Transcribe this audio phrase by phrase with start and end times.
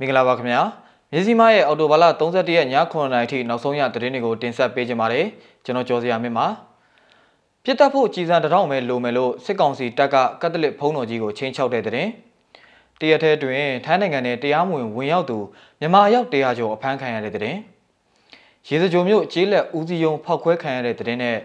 [0.00, 0.60] မင်္ဂလာပါခင်ဗျာ
[1.12, 5.26] မြစည်းမရဲ့အော်တိုဘာလ31ရက်ည9:00နာရီထိနောက်ဆုံးရသတင်းတွေကိုတင်ဆက်ပေးကြပါမယ်
[5.64, 6.46] ကျွန်တော်ကျော်စရာမင်းပါ
[7.64, 12.10] ပြစ်တက်ဖို့ကြည်စံတထောင်ပဲလိုမယ်လို့စစ်ကောင်စီတပ်ကကက်သလစ်ဘုန်းတော်ကြီးကိုချင်းချောက်တဲ့သတင်း
[13.00, 15.38] တရက်ထဲတွင်ထိုင်းနိုင်ငံနဲ့တရားမဝင်ဝင်ရောက်သူ
[15.80, 17.58] မြန်မာရောက်တရားကျော်အဖမ်းခံရတဲ့သတင်း
[18.68, 21.36] ရေစကြိုမျိုးကျေးလက်ဦးစီးယုံဖောက်ခွဲခံရတဲ့သတင်းနဲ့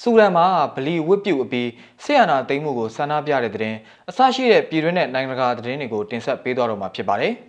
[0.00, 1.68] စူရန်မှာဗလီဝစ်ပြုတ်အပြီး
[2.04, 3.76] ဆီယနာသိမ်းမှုကိုဆန္ဒပြတဲ့သတင်း
[4.08, 7.34] အစရှိတဲ့ပြည်တွင်းနဲ့နိုင်ငံတကာသတင်းတွေကိုတင်ဆက်ပေးသွားတော့မှာဖြစ်ပါတယ်။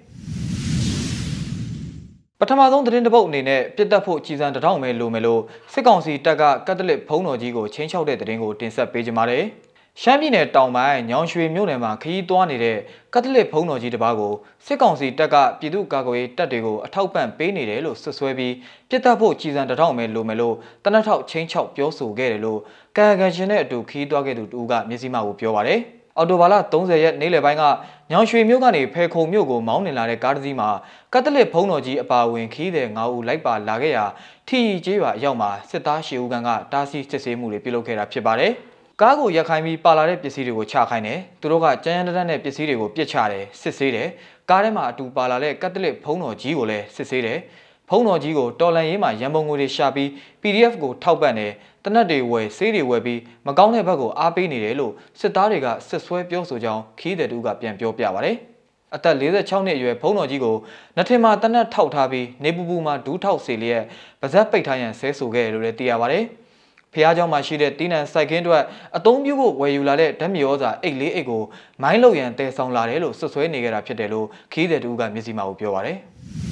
[2.42, 5.42] ပထမဆုံးသတင်းတစ်ပုတ်အနေနဲ့ပြစ်တက်ဖို့ကြည်စံတထောင်ပဲလိုမယ်လို့
[5.74, 9.44] စစ်ကောင်စီတပ်ကကက်သလစ်ဘုန်းတော်ကြီးကိုချင်းချောက်တဲ့သတင်းကိုတင်ဆက်ပေးကြပါမယ်။
[10.02, 12.78] ရှမ်းပြည်နယ်တောင်ပိုင်းညောင်ရွှေမြို့နယ်မှာခရီးသွားနေတဲ့
[13.14, 14.34] ကက်သလစ်ဘုန်းတော်ကြီးတစ်ပါးကို
[14.66, 18.54] စစ်ကောင်စီတပ်ကပြည်သူ့ကာကွယ်ရေးတပ်တွေကိုအထောက်ပံ့ပေးနေတယ်လို့ဆွဆွဲပြီး
[18.90, 22.60] ပြစ်တက်ဖို့ကြည်စံတထောင်ပဲလိုမယ်လို့တနက်ထောက်ချင်းချောက်ပြောဆိုခဲ့တယ်လို့
[22.98, 25.82] ကာယကံရှင်နဲ့အတူခရီးသွားခဲ့သူတူကမျက်စိမှောက်ကိုပြောပါတယ်။
[26.20, 27.64] အော်တိုဘာလ30ရက်နေ့လယ်ပိုင်းက
[28.12, 30.70] ညောင်ရွှေမြို့ကနေဖဲခုံမြို့ကိုမောင်းနှင်လာတဲ့ကားတစ်စီးမှာ
[31.14, 34.06] ကက်သလစ်ဘုန်းတော်ကြီးအပါအဝင်ခီးတဲ့9ဦးလိုက်ပါလာခဲ့ရာ
[34.48, 38.52] ထီကျေးရွာအရောက်မှာစစ်သားရှေဦးကန်ကတားဆီးစစ်ဆေးမှုတွေပြုလုပ်ခဲ့တာဖြစ်ပါတယ်။
[39.02, 44.08] ကားကိုရက်ခိုင်းပြီးပါလာတဲ့ပစ္စည်းတွေကိုချခိုင်းတယ်။သူတို့ကကြမ်းရမ်းတမ်းတဲ့ပစ္စည်းတွေကိုပြစ်ချတယ်စစ်ဆေးတယ်။
[44.50, 47.40] ကားထဲမှာအတူပါလာတဲ့ကက်သလစ်ဘုန်းတော်ကြီးကိုလည်းစစ်ဆေးတယ်။
[47.90, 50.10] ဖုံးတော်ကြီးကိုတော်လန်ရေးမှာရန်ပုံငွေတွေရှာပြီး
[50.42, 51.54] PDF ကိုထောက်ပံ့တယ်တ
[51.95, 58.33] နက်တွေဝယ်ဆေးတွေဝယ်ပြီးမကောင်းတဲ့ဘက်ကိုအားပေးနေတယ်လို့စစ်သားတွေကစစ်ဆွဲပြောဆိုကြောင်းခီးတဲ့တူကပြန်ပြောပြပါဗျ။
[58.95, 60.57] အသက်46နှစ်အရွယ်ဖုံးတော်ကြီးကို
[60.97, 63.83] နှထင်မှာတနက်ထောက်ထားပြီးနေပူပူမှာဒူးထောက်စေလျက်
[64.21, 66.25] ပါဇက်ပိတ်ထားရန်ဆဲဆိုခဲ့တယ်လို့လည်းသိရပါတယ်။
[66.93, 68.63] ဖះเจ้าမှာရှိတဲ့တင်းနန်စိုက်ခင်းအတွက်
[68.97, 71.43] အသုံးပြုဖို့ဝယ်ယူလာတဲ့ဓာတ်မြေဩဇာအိတ်လေးအိတ်ကို
[71.83, 75.99] မိုင်းလုံရန်တည်ဆောင်လာတယ်လို့ဆွဆွဲနေကြတာဖြစ်တယ်လို့ခီးတဲ့တူကမျက်စိမှောက်ပြောပါတယ်။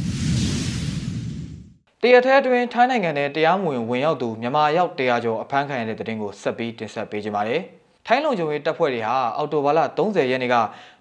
[2.03, 7.61] တရထဲအတွင်းထိုင်းနိုင်ငံနဲ့တရားမဝင်ဝင်ရောက်သူမြန်မာရောက်တရားကျော်အဖမ်းခံရတဲ့တဲ့တင်ကိုဆက်ပြီးတင်ဆက်ပေးကြပါမယ်။
[8.07, 10.55] ထိုင်းလုံခြုံရေးတပ်ဖွဲ့တွေဟာအော်တိုဘာလ30ရက်နေ့က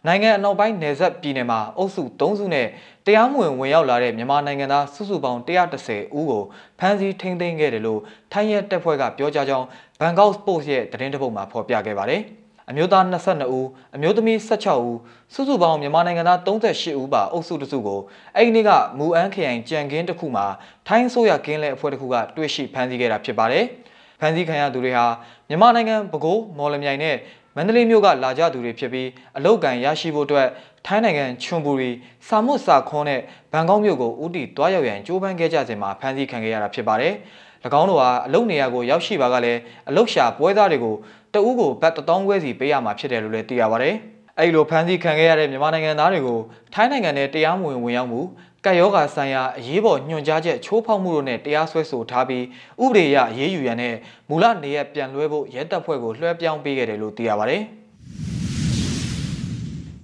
[0.07, 2.67] နိုင်ငံအနောက်ပိုင်းနယ်စပ်ပြည်နယ်မှာအုပ်စု3စုနဲ့
[3.07, 6.43] တရားမဝင်ဝင်ရောက်လာတဲ့မြန်မာနိုင်ငံသားစုစုပေါင်း130ဦးကို
[6.79, 8.01] ဖမ်းဆီးထိန်းသိမ်းခဲ့တယ်လို့
[8.33, 9.67] ထိုင်းရဲတပ်ဖွဲ့ကပြောကြားကြောင်း
[10.01, 12.23] ဘန်ကောက်စပို့စ်ရဲ့သတင်းတစ်ပုဒ်မှာဖော်ပြခဲ့ပါတယ်။
[12.71, 14.99] အမျိုးသား22ဦးအမျိုးသမီး16ဦး
[15.35, 18.01] စုစုပေါင်းမြန်မာနိုင်ငံသား38ဦးပါအုပ်စုတစုကို
[18.37, 20.47] အဲ့ဒီနေ့ကမူအန်းခရိုင်ကြံကင်းတစ်ခုမှာ
[20.87, 23.65] ထိုင်းဆိုရကင်းလဲအဖွဲ့တစ်ခုကတွေ့ရှိဖမ်းဆီးခဲ့တာဖြစ်ပါတယ်။
[24.21, 25.07] ဖမ်းဆီးခံရသူတွေဟာ
[25.49, 27.17] မြန်မာနိုင်ငံပဲခူးမော်လမြိုင်နဲ့
[27.57, 30.49] မန္တလေးမြို့ကလာကြသူတွေဖြစ်ပြီးအလုတ်ကန်ရရှိဖို့အတွက်
[30.87, 31.91] ထိုင်းနိုင်ငံချွန်ဘူရီ
[32.29, 33.21] စာမွတ်စာခွန်းနဲ့
[33.53, 37.15] ဘန်ကောက်မြို့ကိုဦးတည်တွားရောက်ရန်ကြိုးပမ်းခဲ့ကြစဉ်မှာဖမ်းဆီးခံခဲ့ရတာဖြစ်ပါတယ်။၎
[37.81, 40.97] င်းတို့ဟာအလုတ်နေရာကိုရောက်ရှိပါကလည်းအလုတ်ရှာပွဲသားတွေကို
[41.35, 43.95] တဦးကိုဘတ်1000ခွဲစီပေးရမှာဖြစ်တယ်လို့လည်းသိရပါတယ်။
[44.39, 46.39] အဲဒီလိုဖမ်းဆီးခံခဲ့ရတဲ့မြန်မာနိုင်ငံသားတွေကို
[46.75, 48.21] ထိုင်းနိုင်ငံနဲ့တရားမဝင်ဝင်ရောက်မှု
[48.65, 52.45] ကတ်ယောဂါဆိုင်ရာအရေးပေါ်ညွှန်ကြားချက်ချိုးဖောက်မှုတို့နဲ့တရားစွဲဆိုထားပြီး
[52.83, 53.95] ဥပဒေအရအရေးယူရန်နဲ့
[54.29, 57.63] မူလနေရပြန်လွှဲဖို့ရဲတပ်ဖွဲ့ကိုလွှဲပြောင်းပေးခဲ့တယ်လို့သိရပါတယ်။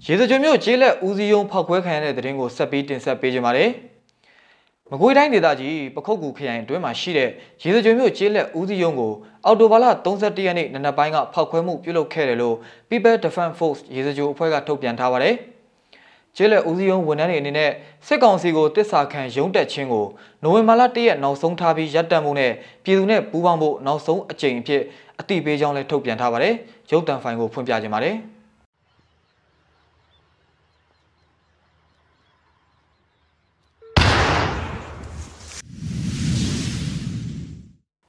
[0.06, 3.72] ရေစကြိုမျိုးကျေးလက်ဦးစီးယုံဖောက်ခွဲခံရတဲ့တဲ့တင်ကိုဆက်ပြီးတင်ဆက်ပေးကြပါမယ်။
[4.94, 7.28] မကွေးတိုင်းဒေသကြီးပခုတ်ကူခရိုင်အတွင်းမှာရှိတဲ့
[7.62, 9.12] ရေစကြွမျိုးကျေးလက်ဦးစီးရုံးကို
[9.44, 12.56] အော်တိုဘာလ31ရက်နေ့နနက်ပိုင်းကဖောက်ခွဲမှုပြုလုပ်ခဲ့တယ်လို့
[12.88, 15.34] People Defense Force ရေစကြိုအဖွဲ့ကထုတ်ပြန်ထားပါတယ်။
[16.36, 17.70] ကျေးလက်ဦးစီးရုံးဝန်ထမ်းတွေအနေနဲ့
[18.06, 20.06] စစ်ကောင်စီကိုတစ္ဆာခံရုံးတက်ခြင်းကို
[20.42, 22.52] နိုဝင်ဘာလ1ရက်နောက်ဆုံးထားပြီးရပ်တန့်မှုနဲ့
[22.84, 24.82] ပြည်သူနဲ့ပူးပေါင်းဖို့နောက်ဆုံးအကြိမ်အဖြစ်
[25.20, 26.54] အတိပေးကြောင်းလည်းထုတ်ပြန်ထားပါတယ်။
[26.90, 28.16] ရုပ်တံဖိုင်ကိုဖွင့်ပြခြင်းပါတယ်။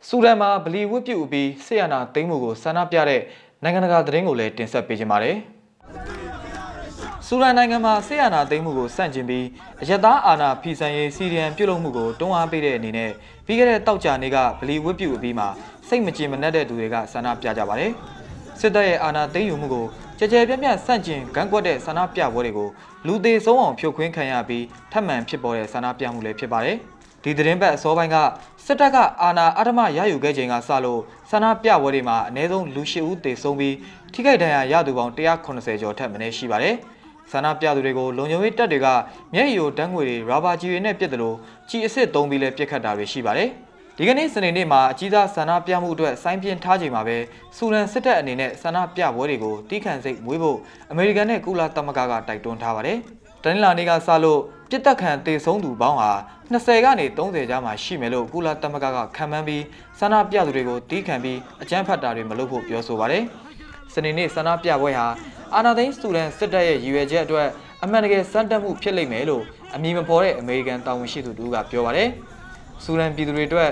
[0.07, 3.21] ဆူဒန်မှာဗလီဝတ်ပြုတ်ပြီးဆီယနာသိမ်းမှုကိုဆန္ဒပြတဲ့
[3.63, 5.37] နိုင်ငံတကာသတင်းကိုလည်းတင်ဆက်ပေးကြပါမယ်။
[7.27, 9.45] ဆူဒန်နိုင်ငံမှာဆီယနာသိမ်းမှုကိုစန့်ကျင်ပြီး
[9.81, 13.11] အယက်သားအာဏာဖီဆန်ရေးစီရီယံပြုတ်လုံမှုကိုတွန်းအားပေးတဲ့အနေနဲ့
[13.45, 15.45] ပြီးခဲ့တဲ့တောက်ကြနေ့ကဗလီဝတ်ပြုတ်ပြီးမှ
[15.87, 17.91] စိတ်မကြင်မနှက်တဲ့သူတွေကဆန္ဒပြကြပါတယ်။
[18.59, 19.85] စစ်တပ်ရဲ့အာဏာသိမ်းယူမှုကို
[20.19, 22.69] ကြကြပြန့်ပြန့်ဆန့်ကျင်ဂန်းကွက်တဲ့ဆန္ဒပြပွဲတွေကို
[23.07, 26.77] လူသေးဆုံးအောင်ဖြိုခွင်းခံရပြီးထပ်မံဖြစ်ပေါ်တဲ့ဆန္ဒပြမှုလည်းဖြစ်ပါတယ်။
[27.23, 28.17] ဒီသတင်းပတ်အစောပိုင်းက
[28.65, 33.75] စစ်တပ်ကအာဏာအဓမ္မရယူခဲ့ချိန်ကစလို့ဆန္ဒပြပွဲတွေမှာအနည်းဆုံးလူ၈ဦးသေဆုံးပြီး
[34.13, 36.75] ထိခိုက်ဒဏ်ရာရသူပေါင်း180ကျော်ထက်မနည်းရှိပါတယ်။
[37.31, 38.87] ဆန္ဒပြသူတွေကိုလုံခြုံရေးတပ်တွေက
[39.33, 41.35] မျက်ရည်ယိုတန်းငွေတွေရာဘာကြီးတွေနဲ့ပြစ်တယ်လို့
[41.69, 43.49] ကြီးအစ်စ်သုံးပြီးလဲပြစ်ခတ်တာတွေရှိပါတယ်။
[43.97, 47.17] ဒီကနေ့စနေနေ့မှာအကြီးသားဆန္ဒပြမှုအတွက်စိုင်းပြင်းထားချိန်မှာပဲ
[47.57, 50.57] စူဒန်စစ်တပ်အနေနဲ့ဆန္ဒပြပွဲတွေကိုတီးခန့်စိတ်မွေးဖို့
[50.91, 52.97] အမေရိကန်နဲ့ကုလသမဂ္ဂကတိုက်တွန်းထားပါတယ်။
[53.43, 54.39] တနင်္လာနေ့ကစလို့
[54.73, 56.11] ပြစ်တက်ခံတေဆုံးသူပေါင်းဟာ
[56.53, 59.63] 20ကနေ30ကြားမှာရှိမယ်လို့ကုလသမဂ္ဂကခံမှန်းပြီး
[59.99, 63.23] ဆန္ဒပြသူတွေကိုတီးခံပြီးအကြမ်းဖက်တာတွေမလုပ်ဖို့ပြောဆိုပါတယ်။
[63.93, 65.07] စနေနေ့ဆန္ဒပြပွဲဟာ
[65.55, 67.47] အာနာသိန်းစတူဒန်စစ်တပ်ရဲ့ရည်ရွယ်ချက်အတွက်
[67.83, 69.43] အမှန်တကယ်စမ်းတက်မှုဖြစ်လိမ့်မယ်လို့
[69.75, 72.09] အမည်မဖော်တဲ့အမေရိကန်တာဝန်ရှိသူတို့ကပြောပါတယ်။
[72.83, 73.69] စူဒန်ပြည်သူတွေအတွက်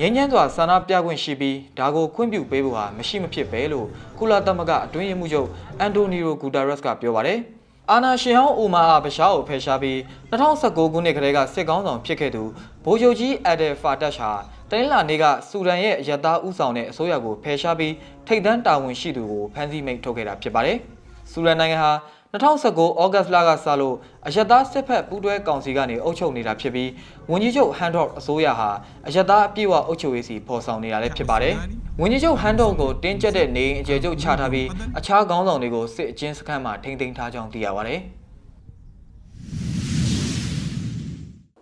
[0.00, 3.86] ငြိမ်းချမ်းစွာဆန္ဒပြခွင့်ရှိပြီးဒါကိုခွင့်ပြုပေးဖို့ဟာမရှိမဖြစ်ပဲလို့
[4.18, 5.48] ကုလသမဂ္ဂအတွင်းရေးမှူးချုပ်
[5.78, 7.40] အန်တိုနီယိုဂူတာရက်စ်ကပြောပါတယ်။
[7.92, 9.98] အာနာရှင်ဟောင်းအိုမာအားဗရှားကိုဖယ်ရှားပြီး
[10.30, 12.42] 2019ခုနှစ်ကလေးကစစ်ကောင်းဆောင်ဖြစ်ခဲ့သူ
[12.84, 14.30] ဗိုလ်ချုပ်ကြီးအဒယ်ဖာတက်ဟာ
[14.70, 17.94] တိုင်းလာနေကစူဒန်ရဲ့ရတသားဥဆောင်တဲ့အစိုးရကိုဖယ်ရှားပြီး
[18.26, 20.78] ထိပ်တန်းတာဝန်ရှိသူကိုဖမ်းဆီးမိန့်ထုတ်ခဲ့တာဖြစ်ပါတယ်။
[21.30, 21.92] စူဒန်နိုင်ငံဟာ
[22.34, 23.96] 2019ဩဂတ်လကစလို့
[24.26, 26.90] အယက်သားစစ်ဖက်ပူးတွဲကောင်စီကနေအုပ်ချုပ်နေတာဖြစ်ပြီး
[27.30, 28.70] ဝန်ကြီးချုပ်ဟန်ဒေါ့အစိုးရဟာ
[29.06, 31.54] အယက်သားအပြည့်အဝအုပ်ချုပ်ရေးစီဖော်ဆောင်နေတာလည်းဖြစ်ပါတယ်။
[32.00, 38.00] ဝန်ကြီးချုပ်ဟန်ဒေါ့ကိုတင်းကျပ်တဲ့နေအိမ်အကျယ်ချုပ်ချထားပြီးအခြားခေါင်းဆောင်တွေကိုစစ်အကျဉ်းစခန်းမှာထိန်းသိမ်းထားကြောင်းသိရပါတယ်။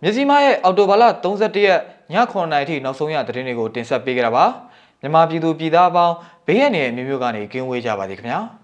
[0.03, 1.79] မြစီမရဲ့အော်တိုဘာလ31ရက်
[2.13, 4.45] ည9:00နာရီထိနောက်ဆုံးရသတင်းတွေကိုတင်ဆက်ပေးကြတာပါ
[5.01, 6.15] မြန်မာပြည်သူပြည်သားအပေါင်း
[6.47, 8.41] ဘေးရန်ရဲ့မျိုးမျိုးကနေကင်းဝေးကြပါသည်ခင်ဗျာ။